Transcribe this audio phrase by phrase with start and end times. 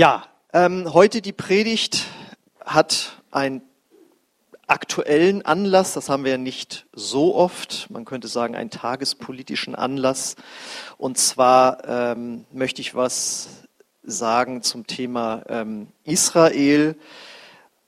[0.00, 2.06] Ja, ähm, heute die Predigt
[2.64, 3.60] hat einen
[4.66, 10.36] aktuellen Anlass, das haben wir nicht so oft, man könnte sagen einen tagespolitischen Anlass.
[10.96, 13.50] Und zwar ähm, möchte ich was
[14.02, 16.96] sagen zum Thema ähm, Israel.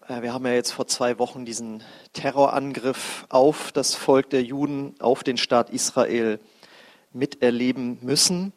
[0.06, 1.82] Äh, wir haben ja jetzt vor zwei Wochen diesen
[2.12, 6.40] Terrorangriff auf das Volk der Juden, auf den Staat Israel
[7.14, 8.52] miterleben müssen.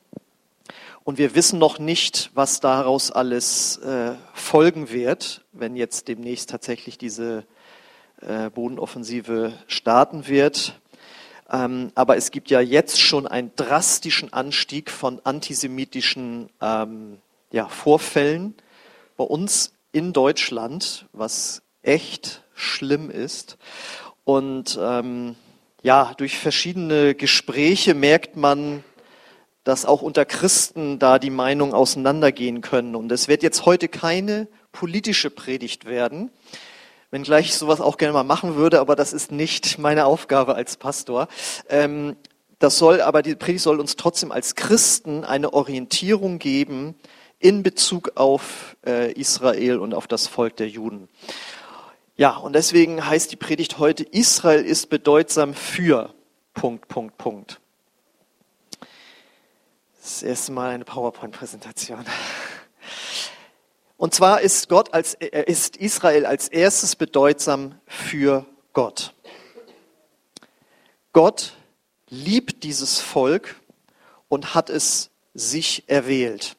[1.05, 6.97] Und wir wissen noch nicht, was daraus alles äh, folgen wird, wenn jetzt demnächst tatsächlich
[6.97, 7.45] diese
[8.21, 10.79] äh, Bodenoffensive starten wird.
[11.51, 17.19] Ähm, aber es gibt ja jetzt schon einen drastischen Anstieg von antisemitischen ähm,
[17.51, 18.55] ja, Vorfällen
[19.15, 23.59] bei uns in Deutschland, was echt schlimm ist.
[24.23, 25.35] Und ähm,
[25.83, 28.83] ja, durch verschiedene Gespräche merkt man,
[29.65, 32.95] dass auch unter Christen da die Meinungen auseinandergehen können.
[32.95, 36.29] Und es wird jetzt heute keine politische Predigt werden,
[37.11, 40.77] wenngleich ich sowas auch gerne mal machen würde, aber das ist nicht meine Aufgabe als
[40.77, 41.27] Pastor.
[41.67, 42.15] Ähm,
[42.59, 46.95] das soll aber, die Predigt soll uns trotzdem als Christen eine Orientierung geben
[47.39, 51.09] in Bezug auf äh, Israel und auf das Volk der Juden.
[52.15, 56.13] Ja, und deswegen heißt die Predigt heute, Israel ist bedeutsam für
[56.53, 57.59] Punkt, Punkt, Punkt.
[60.05, 62.05] Das erste Mal eine PowerPoint-Präsentation.
[63.97, 69.15] Und zwar ist Gott als, ist Israel als erstes bedeutsam für Gott.
[71.11, 71.53] Gott
[72.07, 73.55] liebt dieses Volk
[74.29, 76.55] und hat es sich erwählt.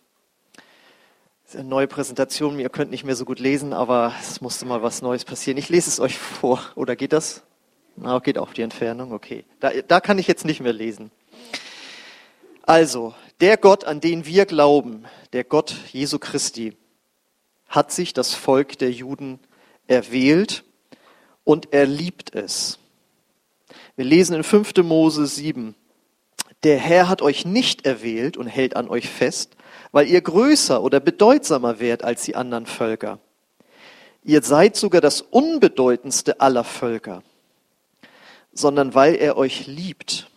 [1.45, 2.59] Das ist eine neue Präsentation.
[2.59, 5.57] Ihr könnt nicht mehr so gut lesen, aber es musste mal was Neues passieren.
[5.57, 6.61] Ich lese es euch vor.
[6.75, 7.45] Oder geht das?
[7.95, 9.13] Na, geht auch die Entfernung.
[9.13, 9.45] Okay.
[9.61, 11.13] Da, da kann ich jetzt nicht mehr lesen.
[12.69, 16.77] Also, der Gott, an den wir glauben, der Gott Jesu Christi,
[17.69, 19.41] hat sich das Volk der Juden
[19.87, 20.65] erwählt
[21.45, 22.79] und er liebt es.
[23.97, 24.77] Wir lesen in 5.
[24.79, 25.75] Mose 7,
[26.63, 29.57] der Herr hat euch nicht erwählt und hält an euch fest,
[29.93, 33.19] weil ihr größer oder bedeutsamer wärt als die anderen Völker.
[34.25, 37.23] Ihr seid sogar das unbedeutendste aller Völker,
[38.53, 40.29] sondern weil er euch liebt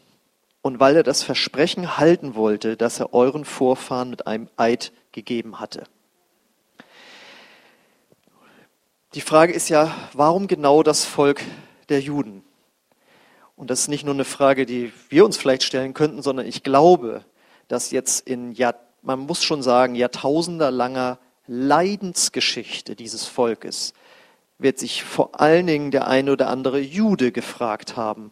[0.61, 5.59] und weil er das Versprechen halten wollte, das er euren Vorfahren mit einem Eid gegeben
[5.59, 5.83] hatte.
[9.15, 11.41] Die Frage ist ja, warum genau das Volk
[11.89, 12.43] der Juden?
[13.55, 16.63] Und das ist nicht nur eine Frage, die wir uns vielleicht stellen könnten, sondern ich
[16.63, 17.25] glaube,
[17.67, 23.93] dass jetzt in, Jahr, man muss schon sagen, jahrtausendelanger Leidensgeschichte dieses Volkes
[24.59, 28.31] wird sich vor allen Dingen der eine oder andere Jude gefragt haben,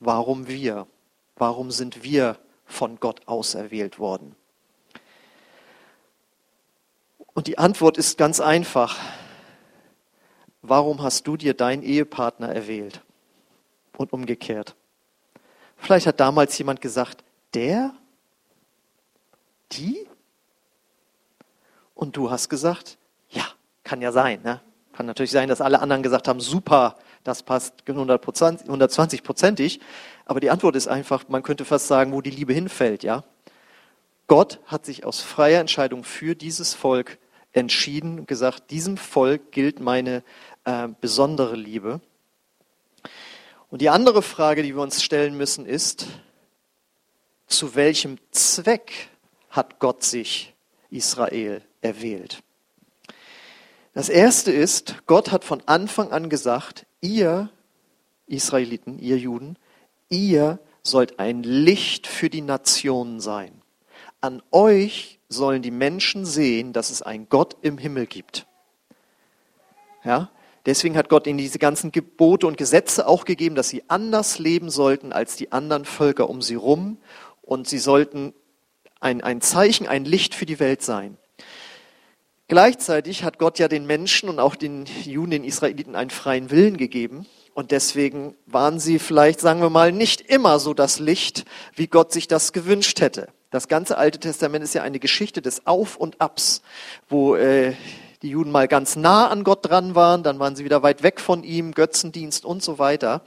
[0.00, 0.86] warum wir?
[1.36, 4.34] Warum sind wir von Gott auserwählt worden?
[7.34, 8.98] Und die Antwort ist ganz einfach.
[10.62, 13.02] Warum hast du dir deinen Ehepartner erwählt?
[13.96, 14.76] Und umgekehrt.
[15.76, 17.94] Vielleicht hat damals jemand gesagt, der?
[19.72, 20.06] Die?
[21.94, 22.98] Und du hast gesagt,
[23.30, 23.44] ja,
[23.84, 24.40] kann ja sein.
[24.42, 24.60] Ne?
[24.92, 26.96] Kann natürlich sein, dass alle anderen gesagt haben, super,
[27.28, 29.80] das passt 120-prozentig.
[30.24, 33.22] Aber die Antwort ist einfach, man könnte fast sagen, wo die Liebe hinfällt, ja.
[34.26, 37.18] Gott hat sich aus freier Entscheidung für dieses Volk
[37.52, 40.22] entschieden und gesagt, diesem Volk gilt meine
[40.64, 42.00] äh, besondere Liebe.
[43.70, 46.06] Und die andere Frage, die wir uns stellen müssen, ist,
[47.46, 49.08] zu welchem Zweck
[49.50, 50.54] hat Gott sich
[50.90, 52.42] Israel erwählt?
[53.94, 57.50] Das erste ist, Gott hat von Anfang an gesagt, ihr
[58.26, 59.56] Israeliten, ihr Juden,
[60.08, 63.62] ihr sollt ein Licht für die Nationen sein.
[64.20, 68.46] An euch sollen die Menschen sehen, dass es einen Gott im Himmel gibt.
[70.04, 70.30] Ja?
[70.66, 74.70] Deswegen hat Gott ihnen diese ganzen Gebote und Gesetze auch gegeben, dass sie anders leben
[74.70, 76.98] sollten als die anderen Völker um sie rum
[77.42, 78.34] und sie sollten
[79.00, 81.16] ein, ein Zeichen, ein Licht für die Welt sein.
[82.48, 86.78] Gleichzeitig hat Gott ja den Menschen und auch den Juden, den Israeliten einen freien Willen
[86.78, 87.26] gegeben.
[87.52, 92.10] Und deswegen waren sie vielleicht, sagen wir mal, nicht immer so das Licht, wie Gott
[92.10, 93.28] sich das gewünscht hätte.
[93.50, 96.62] Das ganze Alte Testament ist ja eine Geschichte des Auf und Abs,
[97.08, 97.74] wo äh,
[98.22, 101.20] die Juden mal ganz nah an Gott dran waren, dann waren sie wieder weit weg
[101.20, 103.22] von ihm, Götzendienst und so weiter.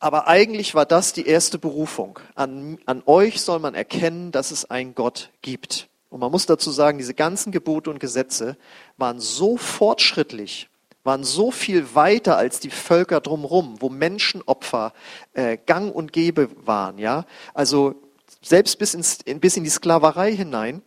[0.00, 2.18] Aber eigentlich war das die erste Berufung.
[2.34, 5.88] An, an euch soll man erkennen, dass es einen Gott gibt.
[6.14, 8.56] Und man muss dazu sagen, diese ganzen Gebote und Gesetze
[8.96, 10.68] waren so fortschrittlich,
[11.02, 14.92] waren so viel weiter als die Völker drumherum, wo Menschenopfer
[15.32, 16.98] äh, gang und gäbe waren.
[16.98, 17.26] Ja?
[17.52, 17.96] Also
[18.40, 20.82] selbst bis, ins, bis in die Sklaverei hinein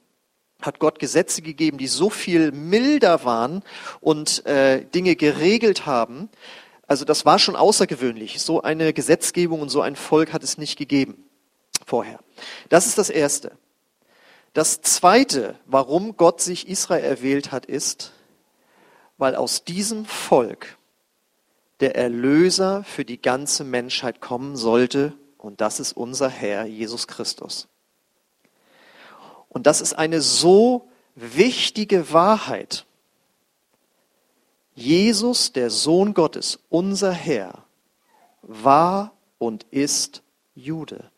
[0.62, 3.63] hat Gott Gesetze gegeben, die so viel milder waren
[4.00, 6.30] und äh, Dinge geregelt haben.
[6.88, 8.39] Also das war schon außergewöhnlich.
[8.41, 11.25] So eine Gesetzgebung und so ein Volk hat es nicht gegeben
[11.85, 12.21] vorher.
[12.69, 13.57] Das ist das Erste.
[14.57, 18.12] Das Zweite, warum Gott sich Israel erwählt hat, ist,
[19.19, 20.80] weil aus diesem Volk
[21.80, 27.68] der Erlöser für die ganze Menschheit kommen sollte, und das ist unser Herr Jesus Christus.
[29.48, 32.88] Und das ist eine so wichtige Wahrheit.
[34.74, 37.63] Jesus, der Sohn Gottes, unser Herr,
[38.42, 40.24] war und ist
[40.56, 41.12] Jude.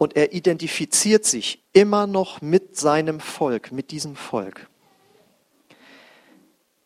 [0.00, 4.66] Und er identifiziert sich immer noch mit seinem Volk, mit diesem Volk.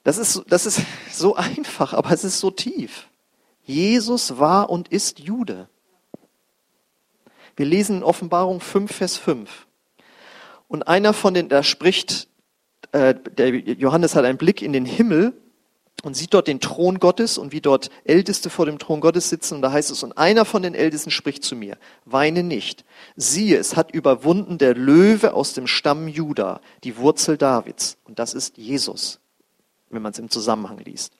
[0.03, 0.81] Das ist, das ist
[1.13, 3.07] so einfach, aber es ist so tief.
[3.63, 5.69] Jesus war und ist Jude.
[7.55, 9.69] Wir lesen in Offenbarung 5, Vers 5.
[10.67, 12.27] Und einer von den, da spricht,
[12.91, 15.41] äh, der Johannes hat einen Blick in den Himmel
[16.05, 19.57] und sieht dort den Thron Gottes und wie dort Älteste vor dem Thron Gottes sitzen.
[19.57, 22.85] Und da heißt es, und einer von den Ältesten spricht zu mir, weine nicht.
[23.17, 27.97] Siehe, es hat überwunden der Löwe aus dem Stamm Juda, die Wurzel Davids.
[28.05, 29.21] Und das ist Jesus,
[29.91, 31.15] wenn man es im Zusammenhang liest,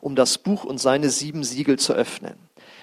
[0.00, 2.34] um das Buch und seine sieben Siegel zu öffnen.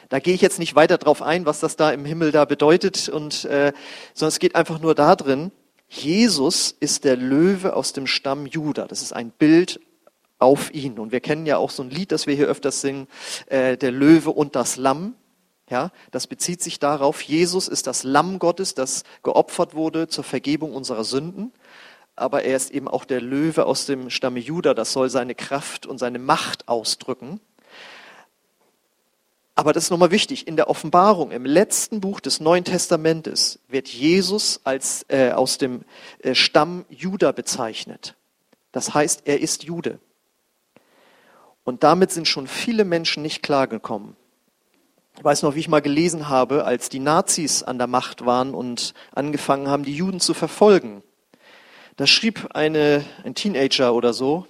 [0.10, 3.10] Da gehe ich jetzt nicht weiter drauf ein, was das da im Himmel da bedeutet,
[3.10, 3.74] und, äh,
[4.14, 5.52] sondern es geht einfach nur darin,
[5.88, 8.86] Jesus ist der Löwe aus dem Stamm Juda.
[8.86, 9.80] Das ist ein Bild
[10.40, 10.98] auf ihn.
[10.98, 13.08] Und wir kennen ja auch so ein Lied, das wir hier öfters singen,
[13.48, 15.16] äh, der Löwe und das Lamm.
[15.70, 20.74] Ja, das bezieht sich darauf, Jesus ist das Lamm Gottes, das geopfert wurde zur Vergebung
[20.74, 21.54] unserer Sünden.
[22.16, 25.86] Aber er ist eben auch der Löwe aus dem Stamme Juda, das soll seine Kraft
[25.86, 27.40] und seine Macht ausdrücken.
[29.54, 30.48] Aber das ist nochmal wichtig.
[30.48, 35.84] In der Offenbarung, im letzten Buch des Neuen Testamentes, wird Jesus als äh, aus dem
[36.24, 38.16] äh, Stamm Juda bezeichnet.
[38.72, 40.00] Das heißt, er ist Jude.
[41.64, 44.16] Und damit sind schon viele Menschen nicht klargekommen.
[45.18, 48.54] Ich weiß noch, wie ich mal gelesen habe, als die Nazis an der Macht waren
[48.54, 51.04] und angefangen haben, die Juden zu verfolgen.
[51.98, 54.48] Da schrieb eine, ein Teenager oder so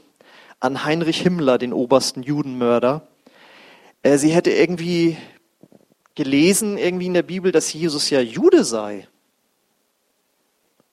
[0.59, 3.07] an Heinrich Himmler, den obersten Judenmörder,
[4.03, 5.17] äh, sie hätte irgendwie
[6.15, 9.07] gelesen, irgendwie in der Bibel, dass Jesus ja Jude sei.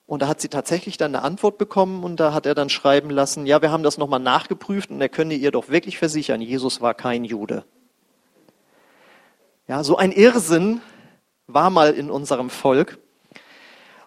[0.06, 3.10] Und da hat sie tatsächlich dann eine Antwort bekommen und da hat er dann schreiben
[3.10, 6.80] lassen, ja, wir haben das nochmal nachgeprüft und er könne ihr doch wirklich versichern, Jesus
[6.80, 7.64] war kein Jude.
[9.66, 10.80] Ja, so ein Irrsinn
[11.48, 12.98] war mal in unserem Volk.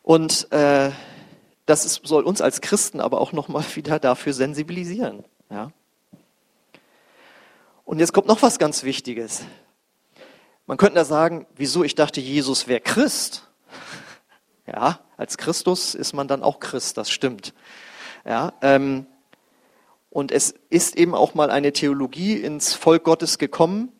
[0.01, 0.91] Und äh,
[1.65, 5.25] das ist, soll uns als Christen aber auch nochmal wieder dafür sensibilisieren.
[5.49, 5.71] Ja.
[7.83, 9.41] Und jetzt kommt noch was ganz Wichtiges.
[10.65, 13.48] Man könnte da sagen, wieso ich dachte, Jesus wäre Christ.
[14.71, 17.53] Ja, als Christus ist man dann auch Christ, das stimmt.
[18.23, 19.07] Ja, ähm,
[20.11, 23.91] und es ist eben auch mal eine Theologie ins Volk Gottes gekommen,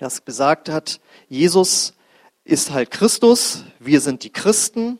[0.00, 1.94] das besagt hat, Jesus
[2.44, 4.98] ist halt Christus, wir sind die Christen,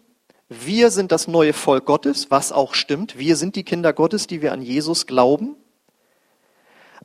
[0.48, 4.40] wir sind das neue Volk Gottes, was auch stimmt, wir sind die Kinder Gottes, die
[4.40, 5.56] wir an Jesus glauben.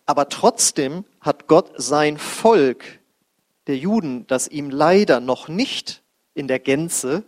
[0.06, 3.00] Aber trotzdem hat Gott sein Volk
[3.68, 6.04] der Juden, das ihm leider noch nicht
[6.34, 7.24] in der Gänze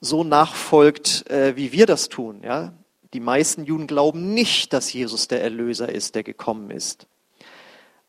[0.00, 2.42] so nachfolgt, äh, wie wir das tun.
[2.42, 2.72] Ja?
[3.12, 7.06] Die meisten Juden glauben nicht, dass Jesus der Erlöser ist, der gekommen ist.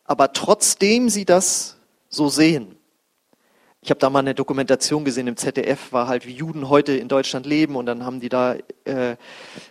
[0.04, 1.78] Aber trotzdem sie das
[2.10, 2.76] so sehen,
[3.84, 7.08] ich habe da mal eine Dokumentation gesehen im ZDF, war halt, wie Juden heute in
[7.08, 9.16] Deutschland leben und dann haben die da äh,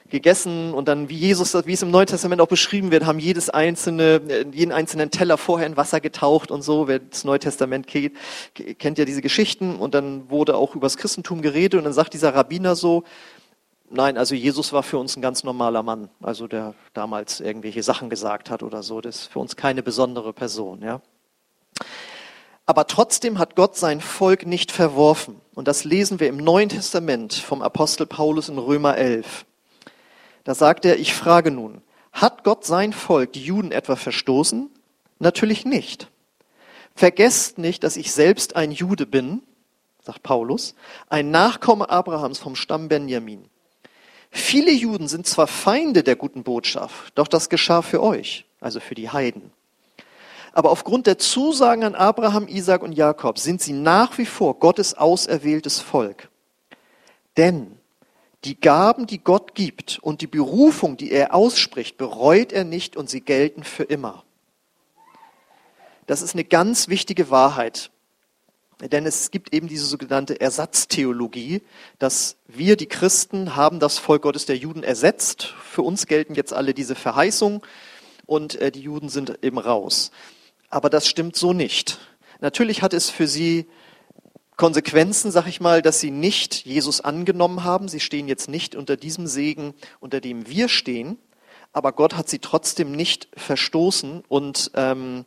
[0.09, 3.50] gegessen und dann, wie Jesus, wie es im Neuen Testament auch beschrieben wird, haben jedes
[3.50, 6.88] einzelne, äh, jeden einzelnen Teller vorher in Wasser getaucht und so.
[6.88, 8.17] Wer das Neue Testament kennt,
[8.81, 12.35] kennt ja diese Geschichten und dann wurde auch übers Christentum geredet und dann sagt dieser
[12.35, 13.05] Rabbiner so,
[13.93, 18.09] Nein, also Jesus war für uns ein ganz normaler Mann, also der damals irgendwelche Sachen
[18.09, 19.00] gesagt hat oder so.
[19.00, 21.00] Das ist für uns keine besondere Person, ja.
[22.71, 25.41] Aber trotzdem hat Gott sein Volk nicht verworfen.
[25.57, 29.45] Und das lesen wir im Neuen Testament vom Apostel Paulus in Römer 11.
[30.45, 34.71] Da sagt er, ich frage nun, hat Gott sein Volk, die Juden etwa verstoßen?
[35.19, 36.12] Natürlich nicht.
[36.95, 39.43] Vergesst nicht, dass ich selbst ein Jude bin,
[40.05, 40.77] sagt Paulus,
[41.09, 43.47] ein Nachkomme Abrahams vom Stamm Benjamin.
[44.31, 48.95] Viele Juden sind zwar Feinde der guten Botschaft, doch das geschah für euch, also für
[48.95, 49.50] die Heiden.
[50.52, 54.95] Aber aufgrund der Zusagen an Abraham, Isaac und Jakob sind sie nach wie vor Gottes
[54.97, 56.28] auserwähltes Volk.
[57.37, 57.78] Denn
[58.45, 63.11] die Gaben, die Gott gibt und die Berufung, die er ausspricht, bereut er nicht und
[63.11, 64.25] sie gelten für immer.
[66.07, 67.90] Das ist eine ganz wichtige Wahrheit.
[68.80, 71.62] Denn es gibt eben diese sogenannte Ersatztheologie,
[71.99, 75.54] dass wir, die Christen, haben das Volk Gottes der Juden ersetzt.
[75.62, 77.61] Für uns gelten jetzt alle diese Verheißungen
[78.25, 80.12] und äh, die Juden sind eben raus.
[80.71, 81.99] Aber das stimmt so nicht.
[82.41, 83.67] Natürlich hat es für sie
[84.57, 87.89] Konsequenzen, sag ich mal, dass sie nicht Jesus angenommen haben.
[87.89, 91.19] Sie stehen jetzt nicht unter diesem Segen, unter dem wir stehen.
[91.73, 95.25] Aber Gott hat sie trotzdem nicht verstoßen und ähm,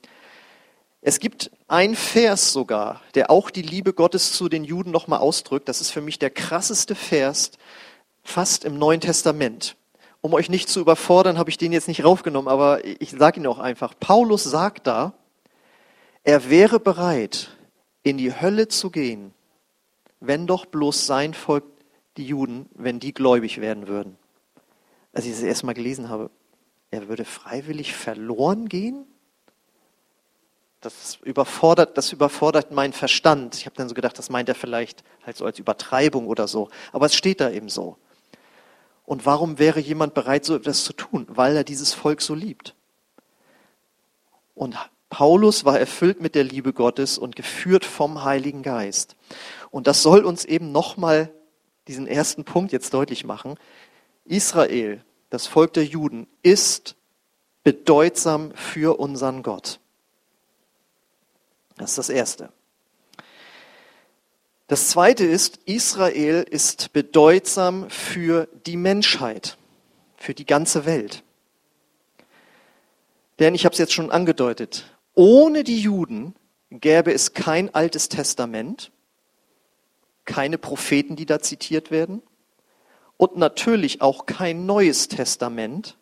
[1.02, 5.68] es gibt ein Vers sogar, der auch die Liebe Gottes zu den Juden nochmal ausdrückt.
[5.68, 7.52] Das ist für mich der krasseste Vers
[8.24, 9.76] fast im Neuen Testament.
[10.22, 13.48] Um euch nicht zu überfordern, habe ich den jetzt nicht raufgenommen, aber ich sage ihn
[13.48, 13.94] auch einfach.
[14.00, 15.14] Paulus sagt da,
[16.24, 17.50] er wäre bereit,
[18.04, 19.34] in die Hölle zu gehen,
[20.20, 21.66] wenn doch bloß sein Volk,
[22.18, 24.18] die Juden, wenn die gläubig werden würden.
[25.14, 26.30] Als ich das erstmal gelesen habe,
[26.92, 29.06] er würde freiwillig verloren gehen?
[30.80, 33.56] Das überfordert, das überfordert meinen Verstand.
[33.56, 36.70] Ich habe dann so gedacht, das meint er vielleicht halt so als Übertreibung oder so.
[36.92, 37.98] Aber es steht da eben so.
[39.06, 41.26] Und warum wäre jemand bereit, so etwas zu tun?
[41.30, 42.76] Weil er dieses Volk so liebt.
[44.56, 44.78] Und
[45.14, 49.16] Paulus war erfüllt mit der Liebe Gottes und geführt vom Heiligen Geist.
[49.70, 51.32] Und das soll uns eben nochmal
[51.88, 53.60] diesen ersten Punkt jetzt deutlich machen.
[54.26, 56.96] Israel, das Volk der Juden, ist
[57.64, 59.80] bedeutsam für unseren Gott.
[61.78, 62.52] Das ist das Erste.
[64.68, 69.60] Das Zweite ist, Israel ist bedeutsam für die Menschheit,
[70.18, 71.22] für die ganze Welt.
[73.38, 76.36] Denn ich habe es jetzt schon angedeutet, ohne die Juden
[76.70, 78.92] gäbe es kein altes Testament,
[80.26, 82.22] keine Propheten, die da zitiert werden,
[83.18, 85.98] und natürlich auch kein neues Testament.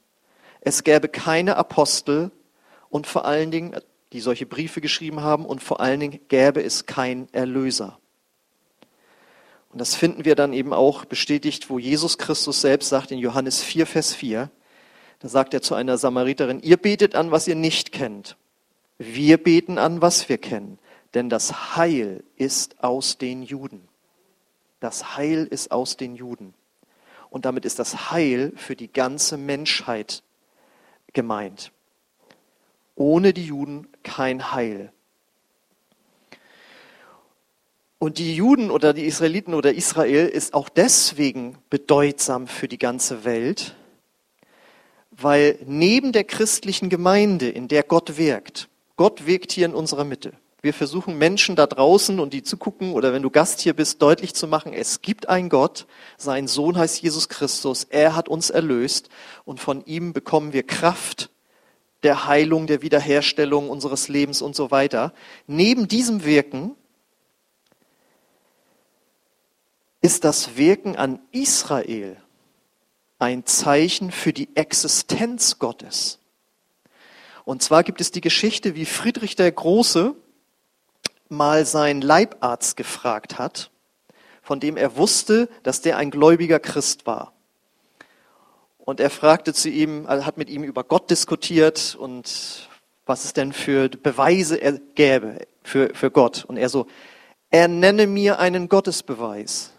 [0.61, 2.31] Es gäbe keine Apostel
[2.89, 3.75] und vor allen Dingen,
[4.13, 7.99] die solche Briefe geschrieben haben und vor allen Dingen gäbe es kein Erlöser.
[9.69, 13.61] Und das finden wir dann eben auch bestätigt, wo Jesus Christus selbst sagt in Johannes
[13.61, 14.49] 4, Vers 4,
[15.19, 18.35] da sagt er zu einer Samariterin, ihr betet an, was ihr nicht kennt.
[19.03, 20.77] Wir beten an, was wir kennen.
[21.13, 23.87] Denn das Heil ist aus den Juden.
[24.79, 26.53] Das Heil ist aus den Juden.
[27.29, 30.23] Und damit ist das Heil für die ganze Menschheit
[31.13, 31.71] gemeint
[33.01, 34.91] ohne die Juden kein Heil.
[37.97, 43.23] Und die Juden oder die Israeliten oder Israel ist auch deswegen bedeutsam für die ganze
[43.25, 43.75] Welt,
[45.11, 50.33] weil neben der christlichen Gemeinde, in der Gott wirkt, Gott wirkt hier in unserer Mitte.
[50.61, 54.01] Wir versuchen Menschen da draußen und die zu gucken oder wenn du Gast hier bist,
[54.01, 58.51] deutlich zu machen, es gibt einen Gott, sein Sohn heißt Jesus Christus, er hat uns
[58.51, 59.09] erlöst
[59.43, 61.31] und von ihm bekommen wir Kraft
[62.03, 65.13] der Heilung, der Wiederherstellung unseres Lebens und so weiter.
[65.47, 66.75] Neben diesem Wirken
[70.01, 72.17] ist das Wirken an Israel
[73.17, 76.20] ein Zeichen für die Existenz Gottes.
[77.45, 80.15] Und zwar gibt es die Geschichte, wie Friedrich der Große
[81.29, 83.71] mal seinen Leibarzt gefragt hat,
[84.41, 87.33] von dem er wusste, dass der ein gläubiger Christ war.
[88.77, 92.69] Und er fragte zu ihm, also hat mit ihm über Gott diskutiert und
[93.05, 96.45] was es denn für Beweise er gäbe für, für Gott.
[96.45, 96.87] Und er so,
[97.49, 99.71] er nenne mir einen Gottesbeweis.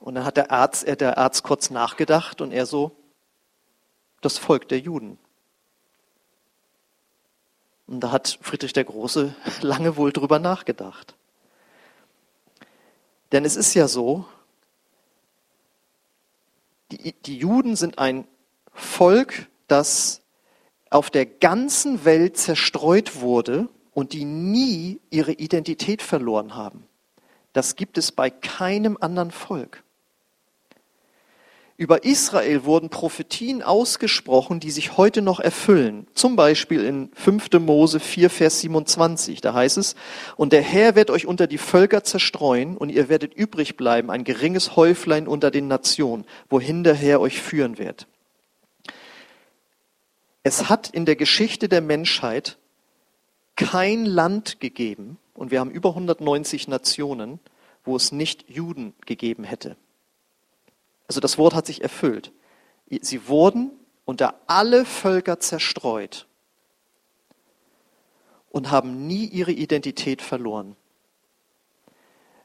[0.00, 2.92] Und dann hat der Arzt, der Arzt kurz nachgedacht und er so,
[4.20, 5.18] das Volk der Juden.
[7.90, 11.16] Und da hat Friedrich der Große lange wohl drüber nachgedacht.
[13.32, 14.24] Denn es ist ja so,
[16.92, 18.26] die, die Juden sind ein
[18.72, 20.22] Volk, das
[20.88, 26.86] auf der ganzen Welt zerstreut wurde und die nie ihre Identität verloren haben.
[27.52, 29.82] Das gibt es bei keinem anderen Volk.
[31.80, 36.06] Über Israel wurden Prophetien ausgesprochen, die sich heute noch erfüllen.
[36.12, 37.52] Zum Beispiel in 5.
[37.58, 39.40] Mose 4, Vers 27.
[39.40, 39.94] Da heißt es,
[40.36, 44.24] und der Herr wird euch unter die Völker zerstreuen und ihr werdet übrig bleiben, ein
[44.24, 48.06] geringes Häuflein unter den Nationen, wohin der Herr euch führen wird.
[50.42, 52.58] Es hat in der Geschichte der Menschheit
[53.56, 57.40] kein Land gegeben, und wir haben über 190 Nationen,
[57.86, 59.78] wo es nicht Juden gegeben hätte.
[61.10, 62.30] Also das Wort hat sich erfüllt.
[63.00, 63.72] Sie wurden
[64.04, 66.28] unter alle Völker zerstreut
[68.48, 70.76] und haben nie ihre Identität verloren.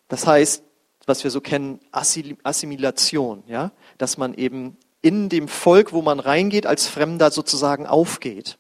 [0.08, 0.64] Das heißt,
[1.06, 6.66] was wir so kennen, Assimilation, ja, dass man eben in dem Volk, wo man reingeht,
[6.66, 8.58] als Fremder sozusagen aufgeht.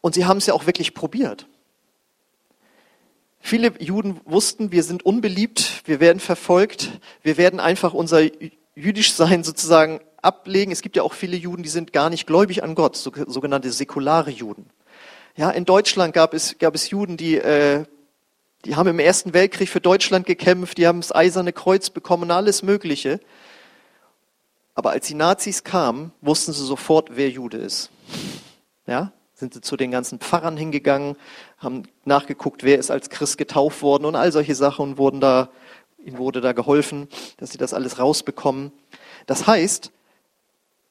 [0.00, 1.46] Und sie haben es ja auch wirklich probiert.
[3.46, 8.22] Viele Juden wussten, wir sind unbeliebt, wir werden verfolgt, wir werden einfach unser
[8.74, 10.72] jüdisch Sein sozusagen ablegen.
[10.72, 14.30] Es gibt ja auch viele Juden, die sind gar nicht gläubig an Gott, sogenannte säkulare
[14.30, 14.70] Juden.
[15.36, 17.84] Ja, in Deutschland gab es, gab es Juden, die, äh,
[18.64, 22.62] die haben im Ersten Weltkrieg für Deutschland gekämpft, die haben das Eiserne Kreuz bekommen, alles
[22.62, 23.20] Mögliche.
[24.74, 27.90] Aber als die Nazis kamen, wussten sie sofort, wer Jude ist.
[28.86, 31.16] Ja, sind sie zu den ganzen Pfarrern hingegangen,
[31.58, 35.50] haben nachgeguckt, wer ist als Christ getauft worden und all solche Sachen und wurden da,
[35.98, 38.72] ihnen wurde da geholfen, dass sie das alles rausbekommen.
[39.26, 39.90] Das heißt,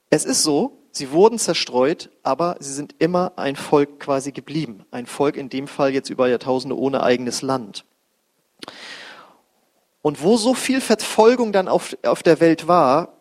[0.10, 4.86] es ist so, sie wurden zerstreut, aber sie sind immer ein Volk quasi geblieben.
[4.92, 7.86] Ein Volk in dem Fall jetzt über Jahrtausende ohne eigenes Land.
[10.02, 13.14] Und wo so viel Verfolgung dann auf, auf der Welt war,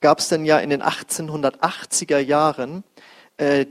[0.00, 2.84] gab es dann ja in den 1880er Jahren
[3.36, 3.66] äh,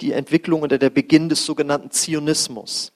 [0.00, 2.92] die Entwicklung oder der Beginn des sogenannten Zionismus.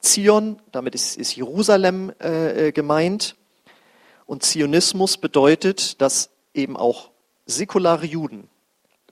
[0.00, 3.36] Zion, damit ist, ist Jerusalem äh, äh gemeint.
[4.24, 7.10] Und Zionismus bedeutet, dass eben auch
[7.46, 8.48] säkulare Juden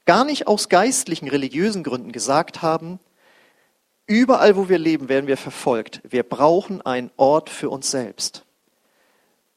[0.06, 2.98] gar nicht aus geistlichen, religiösen Gründen gesagt haben,
[4.06, 6.00] überall wo wir leben, werden wir verfolgt.
[6.08, 8.44] Wir brauchen einen Ort für uns selbst.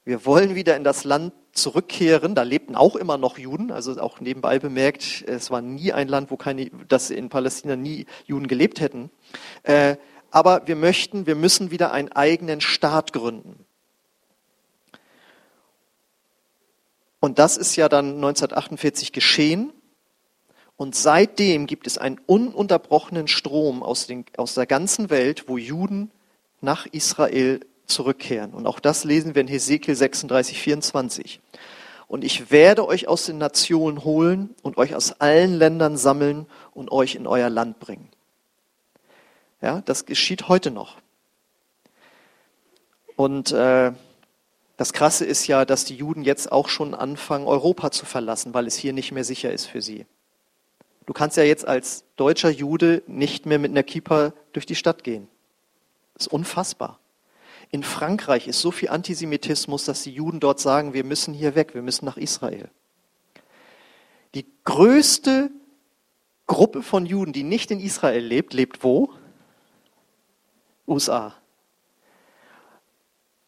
[0.05, 2.35] Wir wollen wieder in das Land zurückkehren.
[2.35, 6.31] Da lebten auch immer noch Juden, also auch nebenbei bemerkt, es war nie ein Land,
[6.31, 9.09] wo keine, dass in Palästina nie Juden gelebt hätten.
[9.63, 9.97] Äh,
[10.31, 13.65] aber wir möchten, wir müssen wieder einen eigenen Staat gründen.
[17.19, 19.73] Und das ist ja dann 1948 geschehen.
[20.75, 26.11] Und seitdem gibt es einen ununterbrochenen Strom aus, den, aus der ganzen Welt, wo Juden
[26.61, 28.53] nach Israel zurückkehren.
[28.53, 31.39] Und auch das lesen wir in Hesekiel 36, 24.
[32.07, 36.91] Und ich werde euch aus den Nationen holen und euch aus allen Ländern sammeln und
[36.91, 38.09] euch in euer Land bringen.
[39.61, 40.97] Ja, das geschieht heute noch.
[43.15, 43.91] Und äh,
[44.77, 48.67] das Krasse ist ja, dass die Juden jetzt auch schon anfangen, Europa zu verlassen, weil
[48.67, 50.05] es hier nicht mehr sicher ist für sie.
[51.07, 55.03] Du kannst ja jetzt als deutscher Jude nicht mehr mit einer Kippa durch die Stadt
[55.03, 55.27] gehen.
[56.13, 56.99] Das ist unfassbar.
[57.69, 61.73] In Frankreich ist so viel Antisemitismus, dass die Juden dort sagen, wir müssen hier weg,
[61.73, 62.69] wir müssen nach Israel.
[64.35, 65.49] Die größte
[66.45, 69.11] Gruppe von Juden, die nicht in Israel lebt, lebt wo?
[70.87, 71.35] USA.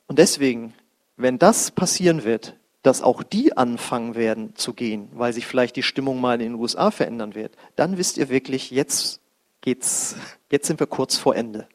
[0.07, 0.73] Und deswegen
[1.19, 5.83] wenn das passieren wird, dass auch die anfangen werden zu gehen, weil sich vielleicht die
[5.83, 9.19] Stimmung mal in den USA verändern wird, dann wisst ihr wirklich, jetzt
[9.59, 10.15] geht's,
[10.49, 11.67] jetzt sind wir kurz vor Ende.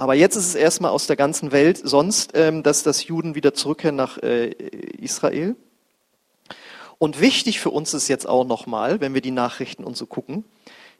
[0.00, 3.52] Aber jetzt ist es erstmal aus der ganzen Welt sonst, ähm, dass das Juden wieder
[3.52, 5.56] zurückkehren nach äh, Israel.
[6.96, 10.46] Und wichtig für uns ist jetzt auch nochmal, wenn wir die Nachrichten und so gucken,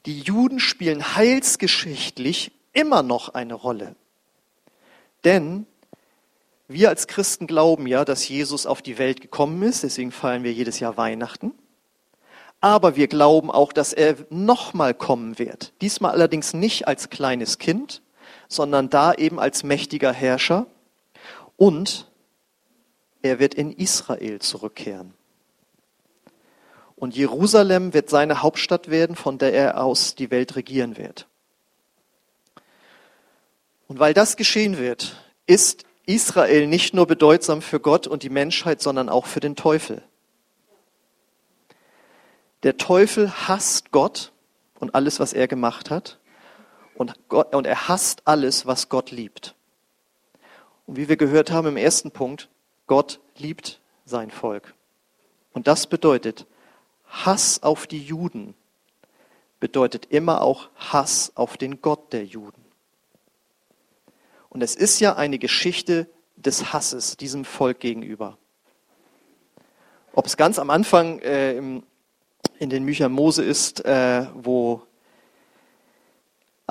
[0.05, 3.95] die Juden spielen heilsgeschichtlich immer noch eine Rolle.
[5.23, 5.65] Denn
[6.67, 10.53] wir als Christen glauben ja, dass Jesus auf die Welt gekommen ist, deswegen feiern wir
[10.53, 11.53] jedes Jahr Weihnachten.
[12.59, 15.73] Aber wir glauben auch, dass er nochmal kommen wird.
[15.81, 18.03] Diesmal allerdings nicht als kleines Kind,
[18.51, 20.67] sondern da eben als mächtiger Herrscher.
[21.57, 22.09] Und
[23.21, 25.13] er wird in Israel zurückkehren.
[26.95, 31.27] Und Jerusalem wird seine Hauptstadt werden, von der er aus die Welt regieren wird.
[33.87, 35.15] Und weil das geschehen wird,
[35.47, 40.03] ist Israel nicht nur bedeutsam für Gott und die Menschheit, sondern auch für den Teufel.
[42.63, 44.31] Der Teufel hasst Gott
[44.79, 46.19] und alles, was er gemacht hat.
[47.01, 49.55] Und, Gott, und er hasst alles, was Gott liebt.
[50.85, 52.47] Und wie wir gehört haben im ersten Punkt,
[52.85, 54.75] Gott liebt sein Volk.
[55.51, 56.45] Und das bedeutet,
[57.07, 58.53] Hass auf die Juden
[59.59, 62.63] bedeutet immer auch Hass auf den Gott der Juden.
[64.49, 68.37] Und es ist ja eine Geschichte des Hasses diesem Volk gegenüber.
[70.13, 71.83] Ob es ganz am Anfang äh, in
[72.59, 74.83] den Büchern Mose ist, äh, wo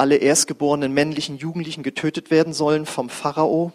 [0.01, 3.71] alle erstgeborenen männlichen Jugendlichen getötet werden sollen vom Pharao.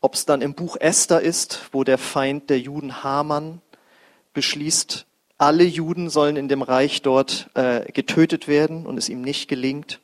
[0.00, 3.60] Ob es dann im Buch Esther ist, wo der Feind der Juden Haman
[4.32, 5.04] beschließt,
[5.36, 10.00] alle Juden sollen in dem Reich dort äh, getötet werden und es ihm nicht gelingt.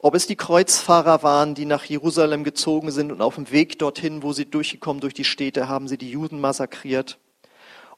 [0.00, 4.24] Ob es die Kreuzfahrer waren, die nach Jerusalem gezogen sind und auf dem Weg dorthin,
[4.24, 7.18] wo sie durchgekommen durch die Städte, haben sie die Juden massakriert.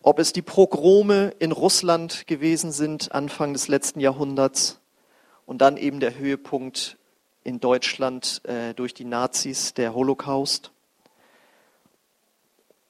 [0.02, 4.77] Ob es die Progrome in Russland gewesen sind, Anfang des letzten Jahrhunderts.
[5.48, 6.98] Und dann eben der Höhepunkt
[7.42, 10.72] in Deutschland äh, durch die Nazis, der Holocaust.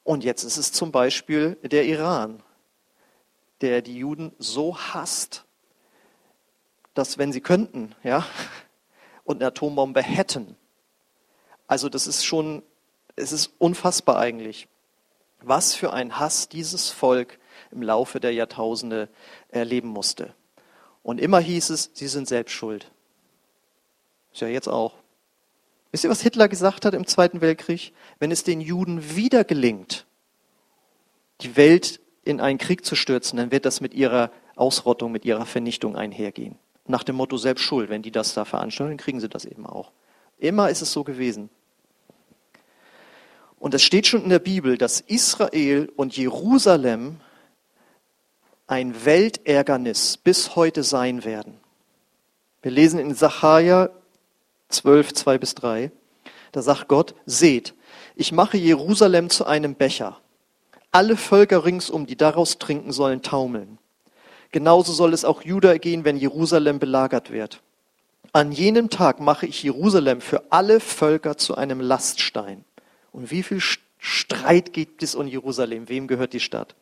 [0.03, 2.43] Und jetzt ist es zum Beispiel der Iran,
[3.61, 5.45] der die Juden so hasst,
[6.95, 8.27] dass wenn sie könnten, ja,
[9.25, 10.57] und eine Atombombe hätten,
[11.69, 12.65] Also das ist schon,
[13.15, 14.67] es ist unfassbar eigentlich,
[15.43, 17.39] was für ein Hass dieses Volk
[17.71, 19.09] im Laufe der Jahrtausende
[19.49, 20.35] erleben musste.
[21.09, 22.91] Und immer hieß es, sie sind selbst schuld.
[24.31, 24.93] Ist ja jetzt auch.
[25.91, 27.95] Wisst ihr, was Hitler gesagt hat im Zweiten Weltkrieg?
[28.19, 30.05] Wenn es den Juden wieder gelingt,
[31.41, 35.47] die Welt in einen Krieg zu stürzen, dann wird das mit ihrer Ausrottung, mit ihrer
[35.47, 36.57] Vernichtung einhergehen.
[36.87, 37.89] Nach dem Motto selbst schuld.
[37.89, 39.93] Wenn die das da veranstalten, dann kriegen sie das eben auch.
[40.37, 41.49] Immer ist es so gewesen.
[43.59, 47.21] Und es steht schon in der Bibel, dass Israel und Jerusalem
[48.69, 51.59] ein Weltärgernis bis heute sein werden.
[52.63, 53.89] Wir lesen in Sacharja
[54.69, 55.91] 12, 2 bis 3.
[56.53, 57.75] Da sagt Gott, seht,
[58.15, 60.21] ich mache Jerusalem zu einem Becher.
[60.93, 63.79] Alle Völker ringsum, die daraus trinken, sollen taumeln.
[64.53, 67.63] Genauso soll es auch Juda gehen, wenn Jerusalem belagert wird.
[68.33, 72.65] An jenem Tag mache ich Jerusalem für alle Völker zu einem Laststein.
[73.13, 73.61] Und wie viel
[73.99, 75.89] Streit gibt es um Jerusalem?
[75.89, 76.75] Wem gehört die Stadt?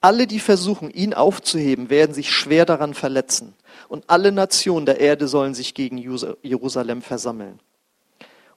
[0.00, 3.54] Alle, die versuchen, ihn aufzuheben, werden sich schwer daran verletzen.
[3.88, 7.58] Und alle Nationen der Erde sollen sich gegen Jerusalem versammeln.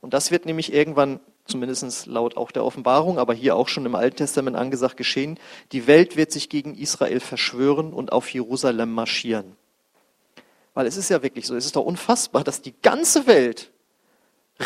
[0.01, 3.95] Und das wird nämlich irgendwann, zumindest laut auch der Offenbarung, aber hier auch schon im
[3.95, 5.39] Alten Testament angesagt, geschehen.
[5.71, 9.55] Die Welt wird sich gegen Israel verschwören und auf Jerusalem marschieren.
[10.73, 13.71] Weil es ist ja wirklich so, es ist doch unfassbar, dass die ganze Welt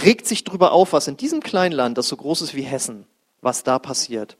[0.03, 3.05] regt sich darüber auf, was in diesem kleinen Land, das so groß ist wie Hessen,
[3.41, 4.37] was da passiert.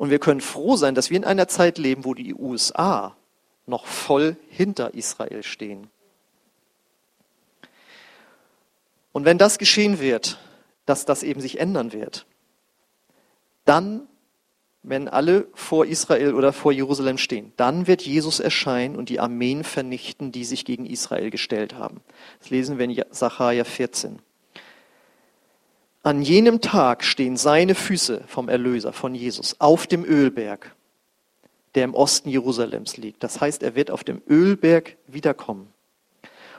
[0.00, 3.14] Und wir können froh sein, dass wir in einer Zeit leben, wo die USA
[3.66, 5.90] noch voll hinter Israel stehen.
[9.12, 10.38] Und wenn das geschehen wird,
[10.86, 12.24] dass das eben sich ändern wird,
[13.66, 14.08] dann,
[14.82, 19.64] wenn alle vor Israel oder vor Jerusalem stehen, dann wird Jesus erscheinen und die Armeen
[19.64, 22.00] vernichten, die sich gegen Israel gestellt haben.
[22.38, 24.22] Das lesen wir in Sacharja 14.
[26.02, 30.74] An jenem Tag stehen seine Füße vom Erlöser, von Jesus, auf dem Ölberg,
[31.74, 33.22] der im Osten Jerusalems liegt.
[33.22, 35.68] Das heißt, er wird auf dem Ölberg wiederkommen.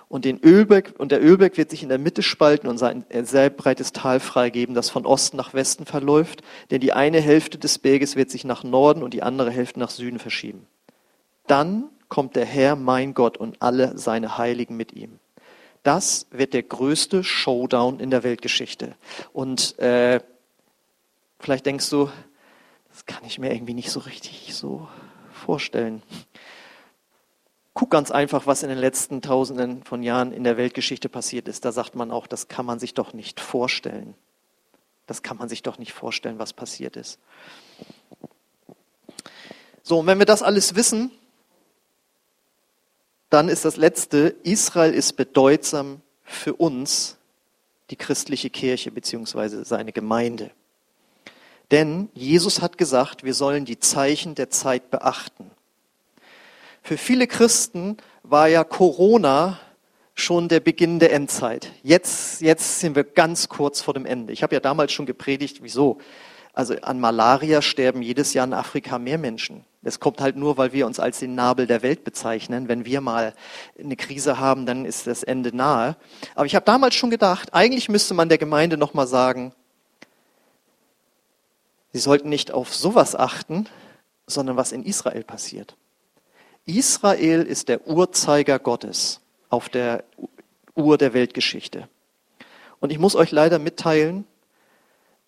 [0.09, 3.49] Und, den Ölberg, und der Ölberg wird sich in der Mitte spalten und sein sehr
[3.49, 6.43] breites Tal freigeben, das von Osten nach Westen verläuft.
[6.69, 9.89] Denn die eine Hälfte des Berges wird sich nach Norden und die andere Hälfte nach
[9.89, 10.67] Süden verschieben.
[11.47, 15.20] Dann kommt der Herr, mein Gott, und alle seine Heiligen mit ihm.
[15.83, 18.95] Das wird der größte Showdown in der Weltgeschichte.
[19.33, 20.19] Und äh,
[21.39, 22.09] vielleicht denkst du,
[22.91, 24.87] das kann ich mir irgendwie nicht so richtig so
[25.33, 26.03] vorstellen.
[27.73, 31.65] Guck ganz einfach, was in den letzten Tausenden von Jahren in der Weltgeschichte passiert ist.
[31.65, 34.13] Da sagt man auch, das kann man sich doch nicht vorstellen.
[35.07, 37.19] Das kann man sich doch nicht vorstellen, was passiert ist.
[39.83, 41.11] So, und wenn wir das alles wissen,
[43.31, 47.17] dann ist das letzte, Israel ist bedeutsam für uns,
[47.89, 49.63] die christliche Kirche bzw.
[49.63, 50.51] seine Gemeinde.
[51.71, 55.49] Denn Jesus hat gesagt, wir sollen die Zeichen der Zeit beachten.
[56.83, 59.59] Für viele Christen war ja Corona
[60.13, 61.71] schon der Beginn der Endzeit.
[61.83, 64.33] Jetzt, jetzt sind wir ganz kurz vor dem Ende.
[64.33, 65.99] Ich habe ja damals schon gepredigt, wieso?
[66.51, 69.63] Also an Malaria sterben jedes Jahr in Afrika mehr Menschen.
[69.83, 72.67] Das kommt halt nur, weil wir uns als den Nabel der Welt bezeichnen.
[72.67, 73.33] Wenn wir mal
[73.79, 75.95] eine Krise haben, dann ist das Ende nahe.
[76.35, 79.53] Aber ich habe damals schon gedacht, eigentlich müsste man der Gemeinde nochmal sagen,
[81.93, 83.67] sie sollten nicht auf sowas achten,
[84.27, 85.75] sondern was in Israel passiert.
[86.65, 90.03] Israel ist der Urzeiger Gottes auf der
[90.75, 91.89] Uhr der Weltgeschichte.
[92.79, 94.25] Und ich muss euch leider mitteilen,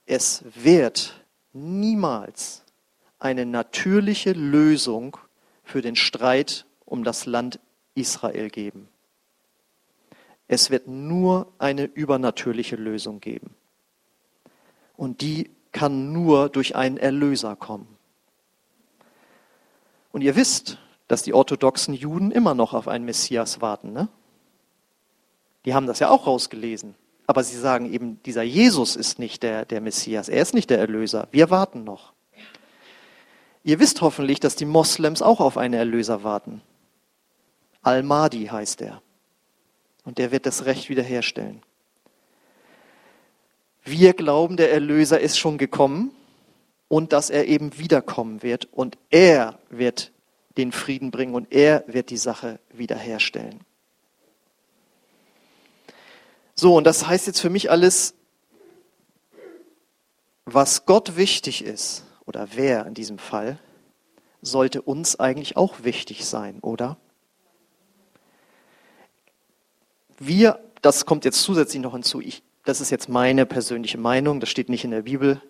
[0.06, 2.63] es wird niemals
[3.24, 5.18] eine natürliche Lösung
[5.64, 7.60] für den Streit um das Land
[7.96, 8.90] Israel geben.
[10.48, 13.56] Es wird nur eine übernatürliche Lösung geben.
[14.98, 17.88] Und die kann nur durch einen Erlöser kommen.
[20.12, 23.94] Und ihr wisst, dass die orthodoxen Juden immer noch auf einen Messias warten.
[23.94, 24.10] Ne?
[25.66, 26.96] Die haben das ja auch rausgelesen.
[27.26, 30.80] Aber sie sagen eben, dieser Jesus ist nicht der, der Messias, er ist nicht der
[30.80, 31.30] Erlöser.
[31.32, 32.13] Wir warten noch.
[33.64, 36.62] Ihr wisst hoffentlich, dass die Moslems auch auf einen Erlöser warten.
[37.82, 39.02] Al-Mahdi heißt er.
[40.04, 41.62] Und der wird das Recht wiederherstellen.
[43.86, 46.12] Wir glauben, der Erlöser ist schon gekommen
[46.88, 50.12] und dass er eben wiederkommen wird und er wird
[50.58, 53.62] den Frieden bringen und er wird die Sache wiederherstellen.
[56.56, 58.14] So, und das heißt jetzt für mich alles,
[60.46, 63.60] was Gott wichtig ist, oder wer in diesem Fall,
[64.42, 66.98] sollte uns eigentlich auch wichtig sein, oder?
[70.20, 74.50] Wir, das kommt jetzt zusätzlich noch hinzu, ich, das ist jetzt meine persönliche Meinung, das
[74.50, 75.42] steht nicht in der Bibel.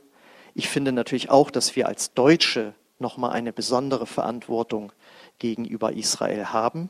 [0.56, 4.92] Ich finde natürlich auch, dass wir als Deutsche nochmal eine besondere Verantwortung
[5.40, 6.90] gegenüber Israel haben.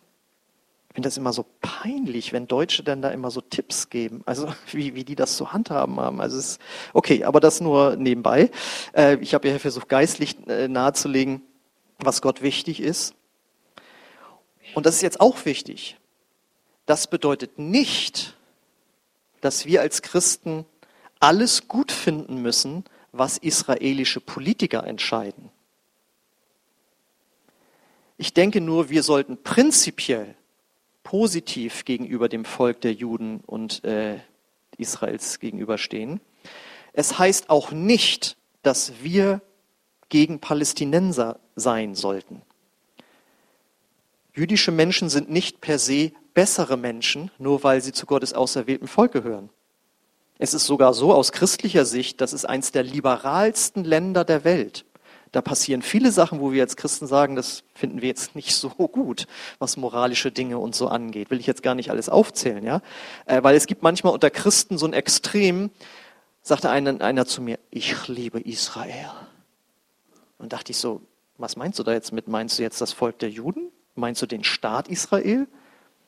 [0.93, 4.53] Ich finde das immer so peinlich, wenn Deutsche dann da immer so Tipps geben, also
[4.71, 6.21] wie, wie die das zu handhaben haben.
[6.21, 6.61] Also es ist,
[6.93, 8.51] okay, aber das nur nebenbei.
[8.95, 11.41] Äh, ich habe ja versucht, geistlich äh, nahezulegen,
[11.97, 13.15] was Gott wichtig ist.
[14.75, 15.97] Und das ist jetzt auch wichtig.
[16.85, 18.37] Das bedeutet nicht,
[19.41, 20.63] dass wir als Christen
[21.19, 25.49] alles gut finden müssen, was israelische Politiker entscheiden.
[28.17, 30.35] Ich denke nur, wir sollten prinzipiell
[31.13, 34.17] positiv gegenüber dem Volk der Juden und äh,
[34.79, 36.19] Israels gegenüberstehen.
[36.91, 39.39] Es heißt auch nicht, dass wir
[40.09, 42.41] gegen Palästinenser sein sollten.
[44.33, 49.11] Jüdische Menschen sind nicht per se bessere Menschen, nur weil sie zu Gottes auserwählten Volk
[49.11, 49.51] gehören.
[50.39, 54.83] Es ist sogar so aus christlicher Sicht, das ist eines der liberalsten Länder der Welt.
[55.33, 58.69] Da passieren viele Sachen, wo wir als Christen sagen, das finden wir jetzt nicht so
[58.91, 59.25] gut,
[59.57, 61.31] was moralische Dinge und so angeht.
[61.31, 62.81] Will ich jetzt gar nicht alles aufzählen, ja?
[63.25, 65.71] Äh, weil es gibt manchmal unter Christen so ein Extrem,
[66.43, 69.09] sagte einer, einer zu mir, ich liebe Israel.
[70.37, 71.01] Und dachte ich so,
[71.39, 72.27] was meinst du da jetzt mit?
[72.27, 73.71] Meinst du jetzt das Volk der Juden?
[73.95, 75.47] Meinst du den Staat Israel?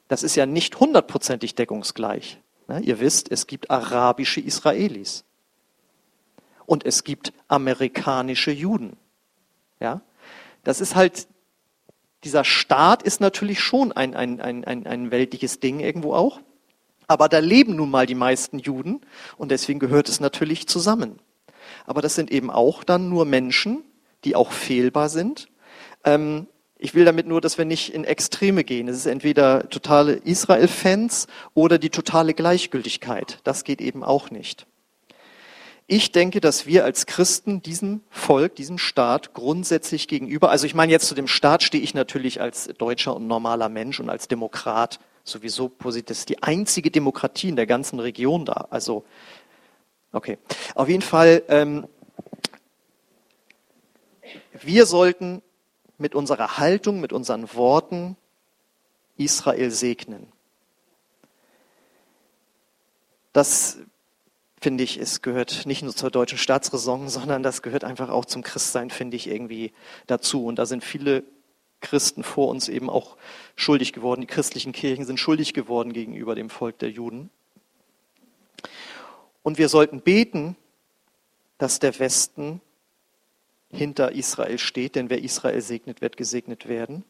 [0.07, 2.39] Das ist ja nicht hundertprozentig deckungsgleich.
[2.67, 2.81] Ne?
[2.81, 5.23] Ihr wisst, es gibt arabische Israelis.
[6.67, 8.97] Und es gibt amerikanische Juden.
[9.79, 10.01] Ja?
[10.63, 11.27] Das ist halt,
[12.23, 16.41] dieser Staat ist natürlich schon ein, ein, ein, ein, ein weltliches Ding irgendwo auch.
[17.07, 19.01] Aber da leben nun mal die meisten Juden
[19.37, 21.19] und deswegen gehört es natürlich zusammen.
[21.85, 23.83] Aber das sind eben auch dann nur Menschen,
[24.23, 25.47] die auch fehlbar sind.
[26.03, 28.87] Ähm, ich will damit nur, dass wir nicht in Extreme gehen.
[28.87, 33.39] Es ist entweder totale Israel-Fans oder die totale Gleichgültigkeit.
[33.43, 34.67] Das geht eben auch nicht.
[35.87, 40.91] Ich denke, dass wir als Christen diesem Volk, diesem Staat grundsätzlich gegenüber, also ich meine
[40.91, 44.99] jetzt zu dem Staat stehe ich natürlich als deutscher und normaler Mensch und als Demokrat
[45.23, 46.07] sowieso positiv.
[46.07, 48.67] Das ist die einzige Demokratie in der ganzen Region da.
[48.71, 49.05] Also,
[50.11, 50.39] okay.
[50.73, 51.87] Auf jeden Fall, ähm,
[54.61, 55.43] wir sollten
[55.99, 58.17] mit unserer Haltung, mit unseren Worten
[59.17, 60.31] Israel segnen.
[63.33, 63.77] Das
[64.65, 68.41] finde ich, es gehört nicht nur zur deutschen Staatsräson, sondern das gehört einfach auch zum
[68.41, 69.71] Christsein, finde ich, irgendwie
[70.07, 70.47] dazu.
[70.47, 71.23] Und da sind viele
[71.81, 73.15] Christen vor uns eben auch
[73.55, 74.21] schuldig geworden.
[74.21, 77.29] Die christlichen Kirchen sind schuldig geworden gegenüber dem Volk der Juden.
[79.43, 80.55] Und wir sollten beten,
[81.59, 82.59] dass der Westen
[83.69, 87.03] hinter Israel steht, denn wer Israel segnet, wird gesegnet werden.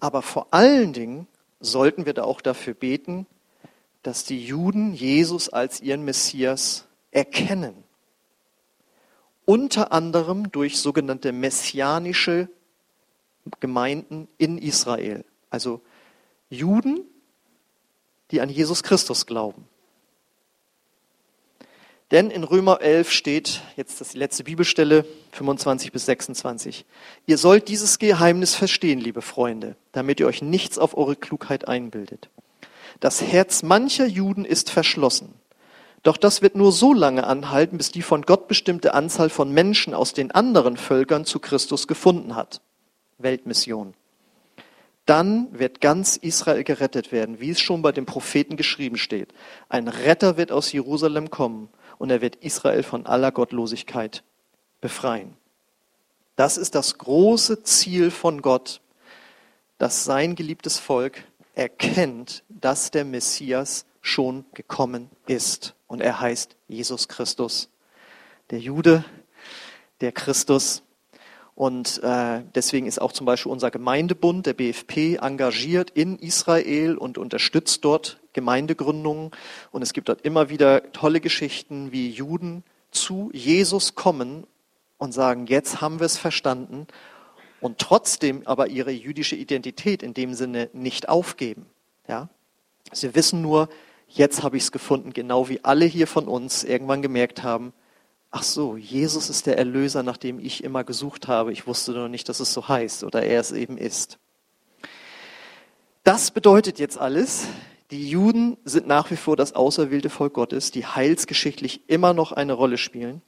[0.00, 1.28] Aber vor allen Dingen
[1.60, 3.26] sollten wir da auch dafür beten,
[4.02, 7.84] dass die Juden Jesus als ihren Messias erkennen.
[9.44, 12.48] Unter anderem durch sogenannte messianische
[13.60, 15.24] Gemeinden in Israel.
[15.50, 15.80] Also
[16.50, 17.00] Juden,
[18.30, 19.66] die an Jesus Christus glauben.
[22.10, 26.86] Denn in Römer 11 steht, jetzt das die letzte Bibelstelle, 25 bis 26,
[27.26, 32.30] ihr sollt dieses Geheimnis verstehen, liebe Freunde, damit ihr euch nichts auf eure Klugheit einbildet.
[33.00, 35.34] Das Herz mancher Juden ist verschlossen.
[36.02, 39.94] Doch das wird nur so lange anhalten, bis die von Gott bestimmte Anzahl von Menschen
[39.94, 42.60] aus den anderen Völkern zu Christus gefunden hat.
[43.18, 43.94] Weltmission.
[45.06, 49.32] Dann wird ganz Israel gerettet werden, wie es schon bei den Propheten geschrieben steht.
[49.68, 54.22] Ein Retter wird aus Jerusalem kommen und er wird Israel von aller Gottlosigkeit
[54.80, 55.34] befreien.
[56.36, 58.80] Das ist das große Ziel von Gott,
[59.78, 61.24] dass sein geliebtes Volk
[61.58, 65.74] erkennt, dass der Messias schon gekommen ist.
[65.88, 67.68] Und er heißt Jesus Christus.
[68.50, 69.04] Der Jude,
[70.00, 70.84] der Christus.
[71.56, 77.18] Und äh, deswegen ist auch zum Beispiel unser Gemeindebund, der BFP, engagiert in Israel und
[77.18, 79.32] unterstützt dort Gemeindegründungen.
[79.72, 84.46] Und es gibt dort immer wieder tolle Geschichten, wie Juden zu Jesus kommen
[84.96, 86.86] und sagen, jetzt haben wir es verstanden
[87.60, 91.66] und trotzdem aber ihre jüdische Identität in dem Sinne nicht aufgeben.
[92.08, 92.28] Ja?
[92.92, 93.68] Sie wissen nur,
[94.08, 97.72] jetzt habe ich es gefunden, genau wie alle hier von uns irgendwann gemerkt haben,
[98.30, 101.52] ach so, Jesus ist der Erlöser, nach dem ich immer gesucht habe.
[101.52, 104.18] Ich wusste nur nicht, dass es so heißt oder er es eben ist.
[106.04, 107.46] Das bedeutet jetzt alles,
[107.90, 112.52] die Juden sind nach wie vor das auserwählte Volk Gottes, die heilsgeschichtlich immer noch eine
[112.52, 113.22] Rolle spielen.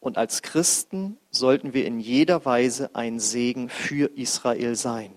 [0.00, 5.12] Und als Christen sollten wir in jeder Weise ein Segen für Israel sein.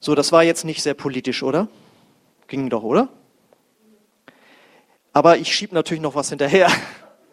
[0.00, 1.68] So, das war jetzt nicht sehr politisch, oder?
[2.46, 3.08] Ging doch, oder?
[5.12, 6.70] Aber ich schiebe natürlich noch was hinterher.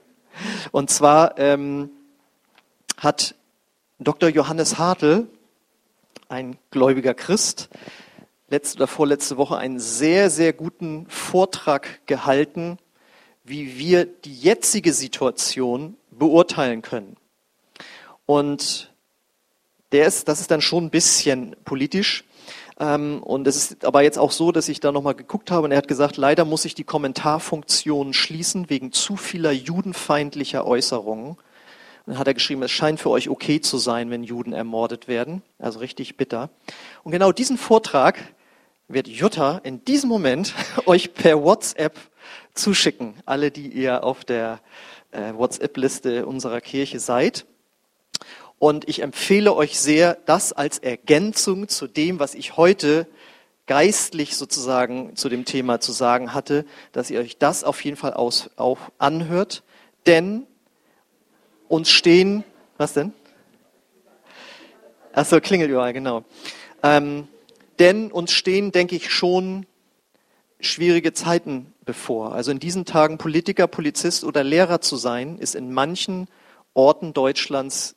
[0.72, 1.92] Und zwar ähm,
[2.98, 3.36] hat
[4.00, 4.30] Dr.
[4.30, 5.28] Johannes Hartl,
[6.28, 7.70] ein gläubiger Christ,
[8.50, 12.78] letzte oder vorletzte Woche einen sehr, sehr guten Vortrag gehalten,
[13.46, 17.16] wie wir die jetzige Situation beurteilen können.
[18.26, 18.92] Und
[19.92, 22.26] der ist, das ist dann schon ein bisschen politisch.
[22.80, 25.72] Ähm, und es ist aber jetzt auch so, dass ich da nochmal geguckt habe und
[25.72, 31.38] er hat gesagt, leider muss ich die Kommentarfunktion schließen wegen zu vieler judenfeindlicher Äußerungen.
[32.08, 35.44] Dann hat er geschrieben, es scheint für euch okay zu sein, wenn Juden ermordet werden.
[35.60, 36.50] Also richtig bitter.
[37.04, 38.20] Und genau diesen Vortrag
[38.88, 40.54] wird Jutta in diesem Moment
[40.86, 41.98] euch per WhatsApp
[42.56, 43.16] zuschicken.
[43.26, 44.60] Alle, die ihr auf der
[45.12, 47.46] äh, WhatsApp-Liste unserer Kirche seid.
[48.58, 53.08] Und ich empfehle euch sehr, das als Ergänzung zu dem, was ich heute
[53.68, 58.14] geistlich sozusagen zu dem Thema zu sagen hatte, dass ihr euch das auf jeden Fall
[58.14, 59.64] aus, auch anhört.
[60.06, 60.46] Denn
[61.68, 62.44] uns stehen,
[62.78, 63.14] was denn?
[65.14, 66.24] Achso, klingelt überall, genau.
[66.84, 67.28] Ähm,
[67.80, 69.66] denn uns stehen, denke ich, schon
[70.60, 72.34] schwierige Zeiten bevor.
[72.34, 76.28] Also in diesen Tagen Politiker, Polizist oder Lehrer zu sein, ist in manchen
[76.74, 77.96] Orten Deutschlands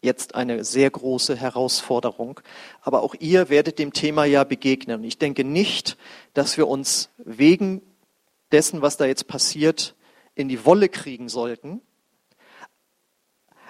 [0.00, 2.40] jetzt eine sehr große Herausforderung.
[2.80, 5.04] Aber auch ihr werdet dem Thema ja begegnen.
[5.04, 5.96] Ich denke nicht,
[6.34, 7.82] dass wir uns wegen
[8.52, 9.94] dessen, was da jetzt passiert,
[10.34, 11.80] in die Wolle kriegen sollten.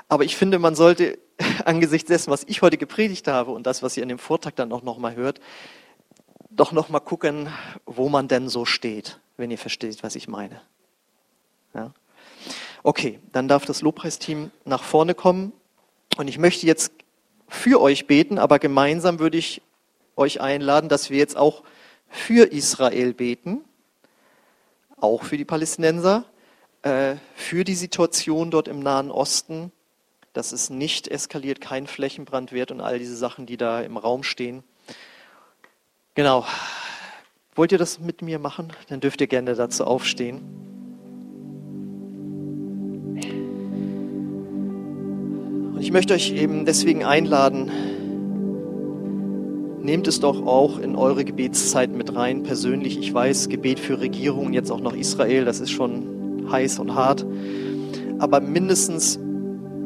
[0.08, 1.18] Aber ich finde, man sollte
[1.64, 4.72] angesichts dessen, was ich heute gepredigt habe und das, was ihr in dem Vortrag dann
[4.72, 5.40] auch nochmal hört,
[6.58, 7.48] doch nochmal gucken,
[7.86, 10.60] wo man denn so steht, wenn ihr versteht, was ich meine.
[11.74, 11.92] Ja?
[12.82, 15.52] Okay, dann darf das Lobpreisteam nach vorne kommen
[16.16, 16.92] und ich möchte jetzt
[17.48, 19.62] für euch beten, aber gemeinsam würde ich
[20.16, 21.62] euch einladen, dass wir jetzt auch
[22.08, 23.64] für Israel beten,
[24.96, 26.24] auch für die Palästinenser,
[26.82, 29.72] äh, für die Situation dort im Nahen Osten,
[30.32, 34.22] dass es nicht eskaliert, kein Flächenbrand wird und all diese Sachen, die da im Raum
[34.22, 34.64] stehen.
[36.18, 36.44] Genau.
[37.54, 38.72] Wollt ihr das mit mir machen?
[38.88, 40.40] Dann dürft ihr gerne dazu aufstehen.
[45.74, 47.70] Und ich möchte euch eben deswegen einladen,
[49.80, 52.98] nehmt es doch auch in eure Gebetszeit mit rein, persönlich.
[52.98, 57.24] Ich weiß, Gebet für Regierungen, jetzt auch noch Israel, das ist schon heiß und hart.
[58.18, 59.20] Aber mindestens,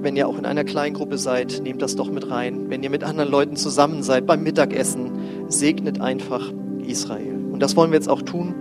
[0.03, 2.69] wenn ihr auch in einer kleinen Gruppe seid, nehmt das doch mit rein.
[2.69, 5.11] Wenn ihr mit anderen Leuten zusammen seid, beim Mittagessen,
[5.49, 6.53] segnet einfach
[6.87, 7.37] Israel.
[7.53, 8.55] Und das wollen wir jetzt auch tun.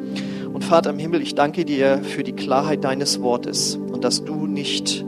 [0.53, 4.45] Und Vater im Himmel, ich danke dir für die Klarheit deines Wortes und dass du
[4.47, 5.05] nicht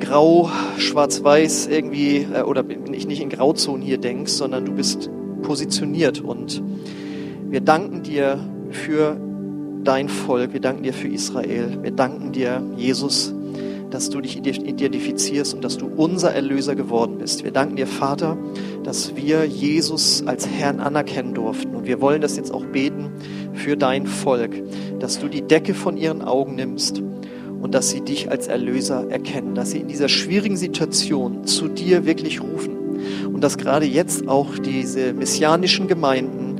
[0.00, 5.10] grau, schwarz-weiß irgendwie äh, oder nicht, nicht in Grauzonen hier denkst, sondern du bist
[5.42, 6.20] positioniert.
[6.20, 6.62] Und
[7.48, 8.38] wir danken dir
[8.70, 9.16] für
[9.84, 13.34] dein Volk, wir danken dir für Israel, wir danken dir, Jesus,
[13.92, 17.44] dass du dich identifizierst und dass du unser Erlöser geworden bist.
[17.44, 18.38] Wir danken dir, Vater,
[18.82, 21.74] dass wir Jesus als Herrn anerkennen durften.
[21.74, 23.10] Und wir wollen das jetzt auch beten
[23.52, 24.62] für dein Volk,
[24.98, 27.02] dass du die Decke von ihren Augen nimmst
[27.60, 32.06] und dass sie dich als Erlöser erkennen, dass sie in dieser schwierigen Situation zu dir
[32.06, 32.98] wirklich rufen
[33.32, 36.56] und dass gerade jetzt auch diese messianischen Gemeinden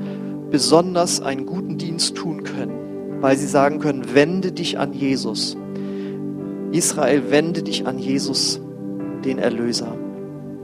[0.50, 5.56] besonders einen guten Dienst tun können, weil sie sagen können, wende dich an Jesus.
[6.72, 8.60] Israel, wende dich an Jesus,
[9.24, 9.96] den Erlöser.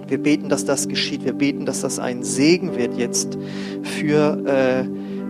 [0.09, 1.25] Wir beten, dass das geschieht.
[1.25, 3.39] Wir beten, dass das ein Segen wird jetzt
[3.83, 4.85] für äh,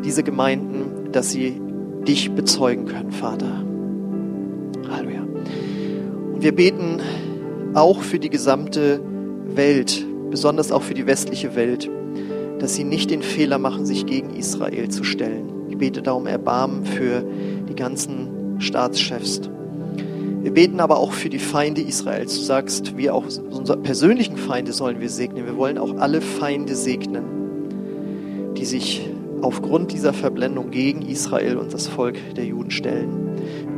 [0.05, 1.61] diese Gemeinden, dass sie
[2.07, 3.65] dich bezeugen können, Vater.
[4.89, 5.23] Halleluja.
[6.33, 7.01] Und wir beten
[7.75, 9.01] auch für die gesamte
[9.47, 11.91] Welt, besonders auch für die westliche Welt,
[12.61, 15.51] dass sie nicht den Fehler machen, sich gegen Israel zu stellen.
[15.69, 17.25] Ich bete darum Erbarmen für
[17.69, 19.43] die ganzen Staatschefs.
[20.49, 22.39] Wir beten aber auch für die Feinde Israels.
[22.39, 25.45] Du sagst, wir auch unsere persönlichen Feinde sollen wir segnen.
[25.45, 29.07] Wir wollen auch alle Feinde segnen, die sich
[29.43, 33.29] aufgrund dieser Verblendung gegen Israel und das Volk der Juden stellen.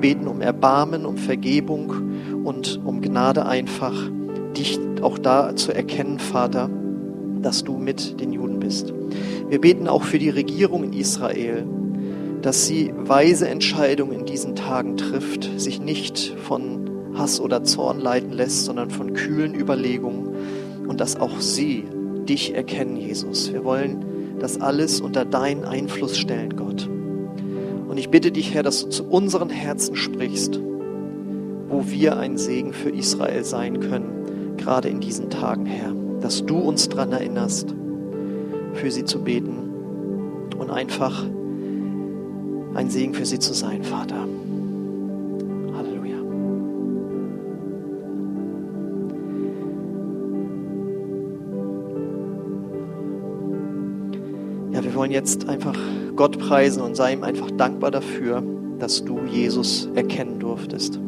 [0.01, 1.93] Beten um Erbarmen, um Vergebung
[2.45, 4.09] und um Gnade einfach,
[4.57, 6.71] dich auch da zu erkennen, Vater,
[7.43, 8.95] dass du mit den Juden bist.
[9.49, 11.67] Wir beten auch für die Regierung in Israel,
[12.43, 18.33] dass sie weise Entscheidungen in diesen Tagen trifft, sich nicht von Hass oder Zorn leiten
[18.33, 20.35] lässt, sondern von kühlen Überlegungen
[20.87, 21.85] und dass auch sie
[22.29, 23.53] dich erkennen, Jesus.
[23.53, 26.89] Wir wollen das alles unter deinen Einfluss stellen, Gott.
[27.89, 30.61] Und ich bitte dich, Herr, dass du zu unseren Herzen sprichst,
[31.69, 35.93] wo wir ein Segen für Israel sein können, gerade in diesen Tagen, Herr.
[36.21, 37.75] Dass du uns daran erinnerst,
[38.75, 39.59] für sie zu beten
[40.59, 41.25] und einfach
[42.75, 44.27] ein Segen für sie zu sein, Vater.
[45.75, 46.19] Halleluja.
[54.73, 55.77] Ja, wir wollen jetzt einfach
[56.15, 58.43] Gott preisen und sei ihm einfach dankbar dafür,
[58.79, 61.01] dass du Jesus erkennen durftest.